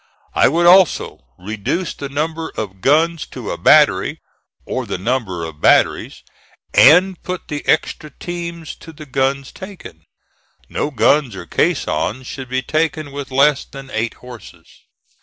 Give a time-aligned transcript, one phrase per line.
[0.33, 4.19] I would also reduce the number of guns to a battery,
[4.65, 6.23] or the number of batteries,
[6.73, 10.01] and put the extra teams to the guns taken.
[10.67, 14.65] No guns or caissons should be taken with less than eight horses.